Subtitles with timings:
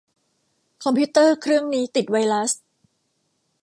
[0.83, 2.51] คอมพิวเตอร์เครื่องนี้ติดไวรัส